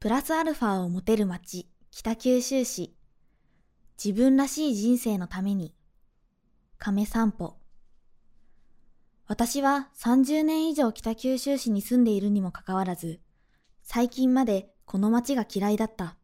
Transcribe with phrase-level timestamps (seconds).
[0.00, 2.96] プラスアルファを持てる街、北九州市。
[4.02, 5.74] 自分らしい人生のために。
[6.78, 7.58] 亀散歩。
[9.26, 13.20] 私は30年以上北九州市に住んでいるにもかかわらず、
[13.82, 16.16] 最近までこの街が嫌いだった。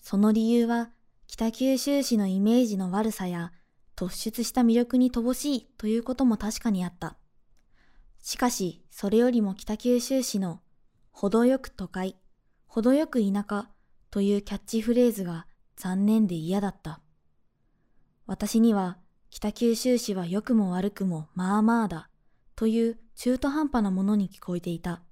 [0.00, 0.90] その理由は
[1.28, 3.52] 北九州市のイメージの悪さや
[3.94, 7.16] 突出した魅力に乏しいということも確かにあった。
[8.20, 10.60] しかし、それよりも北九州市の
[11.12, 12.16] 程よく都会、
[12.74, 13.68] 程よく田舎
[14.10, 15.46] というキャッチフレーズが
[15.76, 17.00] 残念で嫌だった。
[18.26, 18.98] 私には
[19.30, 22.10] 北九州市は良くも悪くもまあまあだ
[22.56, 25.02] という中途半端なものに聞こえていた。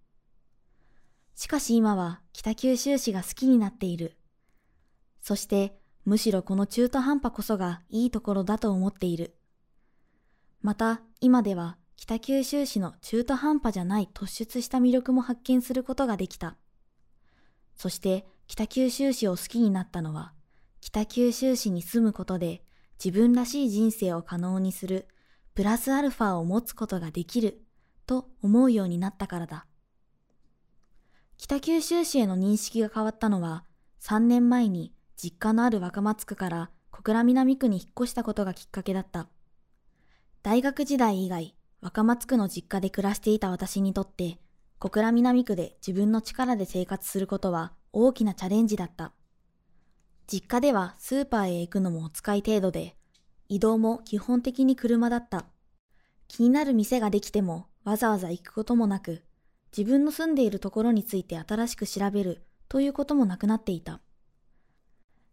[1.37, 4.17] しかし今は北九州市が好きになっている。
[5.21, 9.37] そしてむしろこの中途半端こそがいいところだと思っている。
[10.63, 16.57] また今では北九州市の中途半端じゃない突出した魅力も発見することができた。
[17.77, 20.33] そして北九州市を好きになったのは、
[20.81, 22.63] 北九州市に住むことで
[23.03, 25.09] 自分らしい人生を可能にする
[25.55, 27.63] プラスアルファを持つことができる
[28.07, 29.67] と思うようになったからだ。
[31.39, 33.65] 北九州市への認識が変わったのは
[34.01, 39.29] 3年前に実家のある若松区から小倉南区に引っ越したことがきっかけだった。
[40.43, 44.39] 大学時代以外、若松区の実家で暮らしていた私にとって
[44.83, 49.13] 小倉南区で自分の力で生活することは大きなチャレンジだった。
[50.27, 52.97] 実家ではスーパーへ行くのもお使い程度で、
[53.47, 55.45] 移動も基本的に車だった。
[56.27, 59.23] 気になる店ができてもわざわざ行くこともなく、
[59.71, 64.01] 自分の住んでいるところについて新しく調べるということもなくなっていた。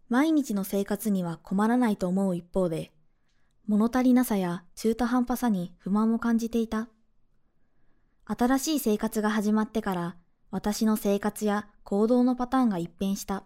[0.10, 2.92] 毎日の生活には困らないと思う一方で、
[3.66, 6.88] 物足りなさや中途半端さに不満も感じていた。
[8.32, 10.16] 新しい生活が始まってから
[10.52, 13.46] 私の生活や行動のパターンが一変した。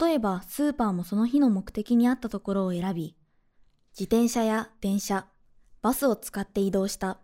[0.00, 3.16] 例えばスーパーもその日の目的に合ったところを選び、
[3.90, 5.26] 自転車や電車、
[5.82, 7.18] バスを使って移動した。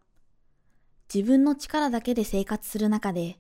[1.15, 3.39] 自分の力だけで生活する中で、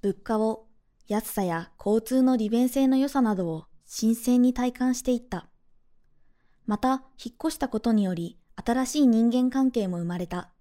[0.00, 0.68] 物価を
[1.08, 5.48] 安さや交通の利便性の良さなどを新鮮に体感していった。
[6.66, 10.52] また、引っ越したことにより新しい人間関係も生まれた。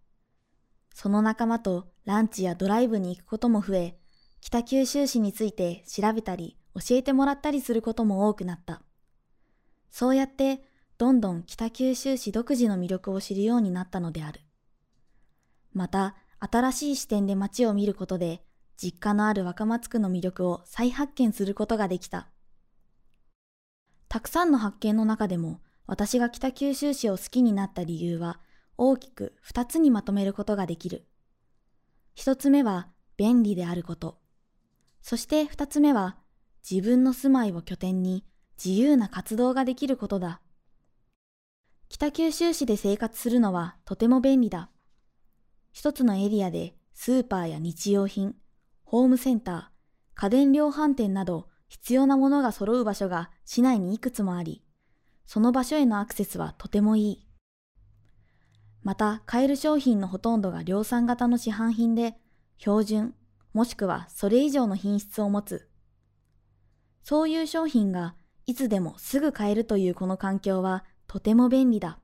[0.96, 4.00] その仲間とランチやドライブに行くことも増え、
[4.40, 8.82] 北九州市について調べたり教えてもらったりすることも多くなった。
[9.92, 10.64] そうやって
[10.98, 14.40] どんどん北九州市独自の魅力を知るようになったのである。
[15.74, 18.42] また、新しい視点で街を見ることで、
[18.78, 22.30] 実家のある若松区の魅力を再発見することができた。
[24.08, 28.40] たくさんの発見の中でも、私が北九州市を好きになった理由は、
[28.78, 31.06] 大きく二つにまとめることができる。
[32.14, 34.20] 一つ目は便利であること。
[35.02, 36.18] そして二つ目は
[36.70, 38.26] 自分の住まいを拠点に
[38.64, 40.42] 自由な活動ができることだ。
[41.90, 44.70] 北九州市で生活するのはとても便利だ。
[45.72, 48.36] 一つのエリアでスーパーや日用品、
[48.84, 49.66] ホームセンター、
[50.16, 54.64] 家電量販店など必要なものが揃う場所が市内にいくつもあり、
[55.26, 57.28] その場所へのアクセスはとてもいい。
[58.86, 62.16] また、買える商品のほとんどが量産型の市販品で、
[62.60, 63.16] 標準、
[63.52, 65.68] もしくはそれ以上の品質を持つ。
[67.02, 68.16] そういう商品が
[68.46, 71.98] いつでもすぐ買えるというこの環境はとても便利だ。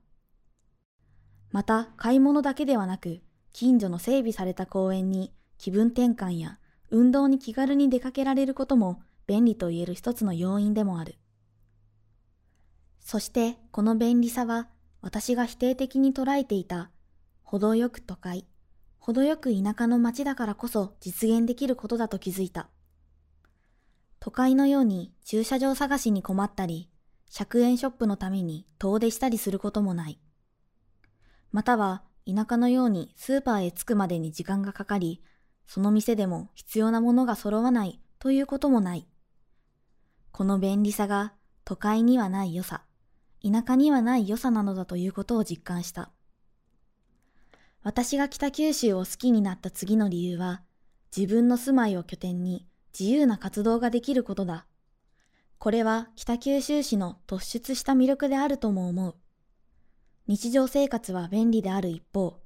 [1.52, 3.20] また、買い物だけではなく、
[3.52, 6.58] 近所の整備された公園に気分転換や
[6.90, 11.14] 運動に気軽に出かけられることも便利と言える一つの要因でもある。
[12.98, 14.66] そしてこの便利さは
[15.02, 16.90] 私が否定的に捉えていた、
[17.42, 18.46] 程よく都会、
[18.98, 22.68] 程よく田舎の街だからこそ実現できることだと気づいた。
[24.20, 26.88] 都会のように駐車場探しに困ったり、
[27.32, 30.20] 100円ショップのために遠出したりすることもない。
[31.50, 35.20] または田舎のようにスーパーへ着くまでに時間がかかり、
[35.66, 39.08] その店でも必要なものが揃わないということもない。
[40.30, 41.34] この便利さが
[41.64, 42.84] 都会にはない良さ。
[43.42, 46.10] 田舎にはない良さなのだということを実感した。
[47.82, 50.62] 私が北九州を好きになった次の理由は、
[51.16, 52.66] 自分の住まいを拠点に
[52.98, 54.66] 自由な活動ができることだ。
[55.58, 59.14] これは北九州市の突出した魅力であるとも思う。
[60.26, 62.40] 日常生活は便利である一方、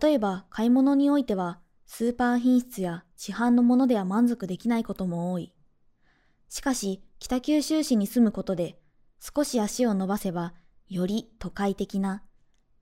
[0.00, 5.52] 例えば買い物においてはスーパー品質や市販のものでは満足できないことも多い。
[6.48, 8.78] しかし北九州市に住むことで
[9.20, 10.54] 少し足を伸ばせば、
[10.88, 12.22] より都会的な、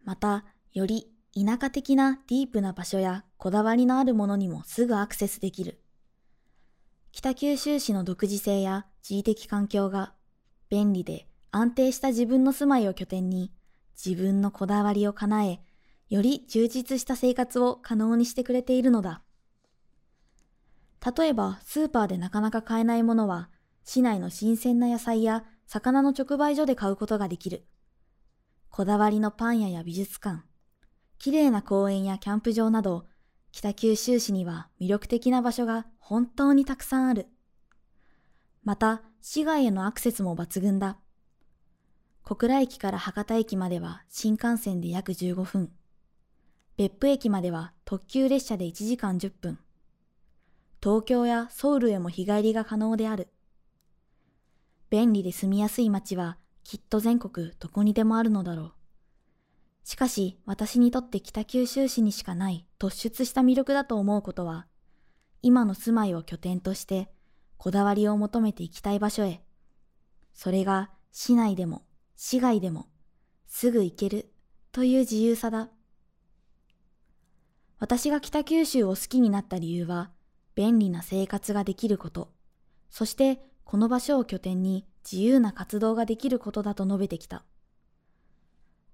[0.04, 5.80] またより田舎的なディープな場所やこだわりのあるものにもすぐアクセスできる。
[7.12, 10.14] 北九州市の独自性や地理的環境が
[10.68, 13.52] 便利で安定した自分の住まいを拠点に
[13.94, 15.60] 自分のこだわりを叶え、
[16.08, 19.22] より充実した生活を可能にしてくれているのだ。
[21.16, 23.50] 例えばスーパーでなかなか買えないものは
[23.84, 27.64] 市内の新鮮な野菜や魚の直売所で買うことができる。
[28.68, 30.44] こだわりのパン屋や美術館、
[31.18, 33.06] 綺麗な公園やキャンプ場など、
[33.50, 37.26] 北九州市には魅力的な場所が本当にたくさんある。
[38.62, 40.96] また、市外へのアクセスも抜群だ。
[42.22, 45.72] 小倉駅から博多駅までは新幹線で約15分。
[46.76, 49.58] 別府駅までは特急列車で1時間10分。
[50.80, 53.33] 東京やソウルへも日帰りが可能である。
[54.94, 58.72] 便利で住みやすい街はきっと全国どこにでもあるのだろう。
[59.82, 64.68] しかし私にとって北九州市にしかない突出した魅力だと思うことは、
[65.42, 67.10] 今の住まいを拠点として
[67.56, 69.42] こだわりを求めていきたい場所へ、
[70.32, 71.82] それが市内でも
[72.14, 72.86] 市外でも
[73.48, 74.30] すぐ行ける
[74.70, 75.70] という自由さだ。
[77.80, 80.12] 私が北九州を好きになった理由は、
[80.54, 82.30] 便利な生活ができること、
[82.90, 87.44] そしてこの場所を拠点に自由な活動ができることだと述べてきた。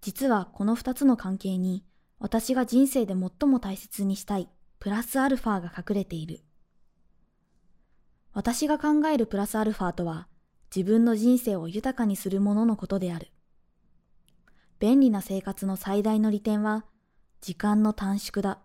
[0.01, 1.85] 実はこの二つの関係に
[2.19, 6.43] 私が人生で最も大切にしたいプラスアルファが隠れている。
[8.33, 10.29] 私が考えるプラスアルファとは
[10.75, 13.33] 自分の人生を豊かにするもののことである。
[14.79, 16.87] 便利な生活の最大の利点は
[17.41, 18.61] 時間の短縮だ。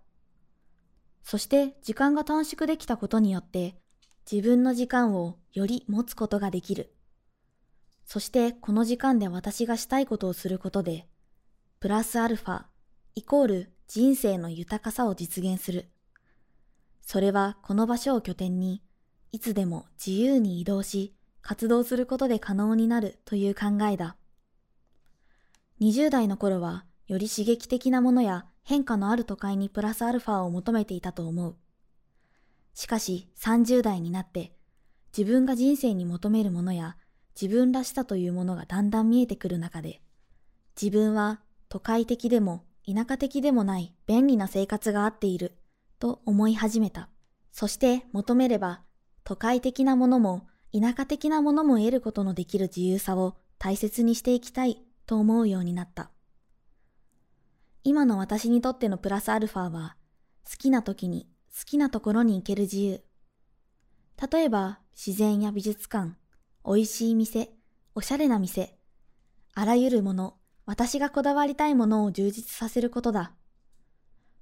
[1.24, 3.76] そして時間が短縮できたことによって
[4.30, 6.94] 自分の時間をより持つことができる。
[8.06, 11.08] そしてこの時間で私がしたいことをすることで
[11.80, 12.64] プラスアルファ
[13.16, 15.90] イコール人生の豊かさを実現する。
[17.02, 18.82] それはこの場所を拠点に、
[19.32, 24.18] いつでも自由に移動し、活動することで可能になるという考えだ。
[25.80, 31.56] 20代の頃は、より刺激的なものや変化のある都会にプラスアルファを求めていたと思う。
[32.76, 34.54] しかし30代になって、
[35.18, 36.98] 自分が人生に求めるものや
[37.40, 40.02] 自分らしさというものがだんだん見えてくる中で、
[40.80, 45.58] 自分は都会的でも田舎的でもない便利な生活があっている
[46.00, 47.10] と思い始めた。
[47.52, 48.82] そして求めれば
[49.24, 50.46] 都会的なものも
[50.78, 56.12] 田舎的なものも得ることのできる自由さを大切にしていきたいと思うようになった。
[57.86, 59.96] 今の私にとってのプラスアルファは
[60.44, 63.02] 好きな時に好きなところに行ける自由。
[64.30, 66.18] 例えば自然や美術館、
[66.66, 67.50] 美味しい店、
[67.94, 68.78] おしゃれな店、
[69.54, 70.36] あらゆるもの、
[70.66, 73.32] 私がこだわりたいものを充実させることだ。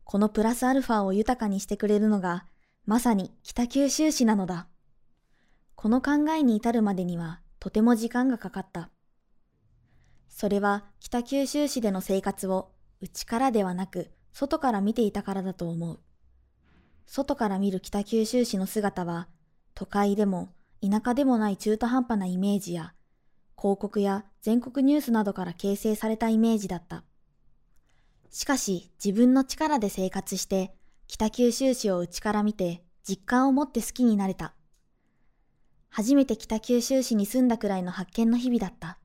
[0.03, 2.47] このプラスアルファを豊かにしてくれるのが、
[2.87, 4.67] まさに北九州市なのだ。
[5.75, 8.89] この考えに至るまでにはとても時間がかかった。
[10.29, 12.71] それは北九州市での生活を
[13.01, 15.99] 内からではなく外から見ていたからだと思う。
[17.05, 19.27] 外から見る北九州市の姿は
[19.75, 22.93] 都会でも田舎でもない中途半端なイメージや
[23.57, 27.03] 広告や全国ニュースなどから形成されたイメージだった。
[28.29, 30.73] しかし自分の力で生活して
[31.07, 34.53] 北九州市を内から見て実感を持って好きになれた。
[35.89, 38.97] 初めて北九州市に住んだくらいの発見の日々だった。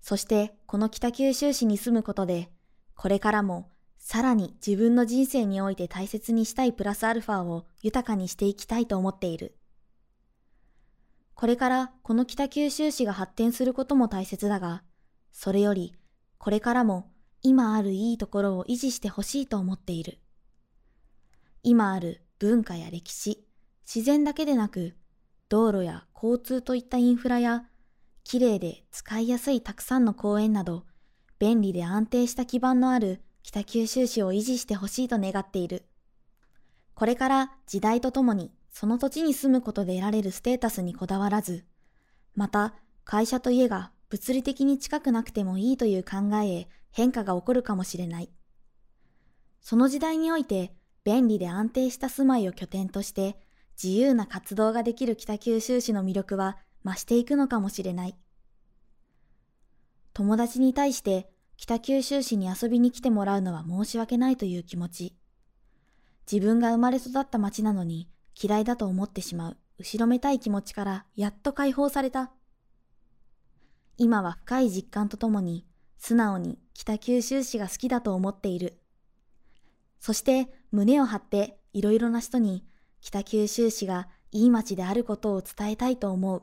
[0.00, 2.50] そしてこの北九州市に住むことで、
[2.94, 3.68] これからも
[4.10, 9.54] さらに自分の人生において大切にしたいプラスアルファを豊かにしていきたいと思っている。
[11.34, 14.82] これからこの北九州市が発展することも大切だが、
[15.30, 15.94] それより
[16.38, 17.10] これからも
[17.42, 20.20] 今あるいいところを維持してほしいと思っている。
[21.62, 23.46] 今ある文化や歴史、
[23.84, 24.96] 自然だけでなく、
[25.50, 27.66] 道路や交通といったインフラや、
[28.24, 30.86] 綺麗で使いやすいたくさんの公園など、
[31.38, 35.86] 便利で安定した基盤のある北九州市を維持してほしいと願っている。
[36.92, 41.64] これから時代とともにその土地に住むことで得られるステータスにこだわらず、
[42.34, 42.74] また
[43.04, 48.28] 会社と家が物理的に近くなくてもいいという考えへ変化が起こるかもしれない。
[49.62, 50.74] その時代において
[51.04, 53.38] 便利で安定した住まいを拠点として
[53.82, 58.16] 自由な活動ができる北九州市の魅力は増していくのかもしれない。
[60.12, 65.16] 友達に対して北九州市に遊びに来てもらうのは申し訳ないという気持ち。
[66.30, 68.08] 自分が生まれ育った町なのに
[68.40, 72.30] 嫌いだと思ってしまう後ろめたい気持ちからやっと解放された。
[73.96, 75.66] 今は深い実感とともに
[75.98, 78.78] 素直に北九州市が好きだと思っている。
[79.98, 82.64] そして胸を張っていろいろな人に
[83.00, 86.42] 北九州市がいい街であることを伝えたいと思う。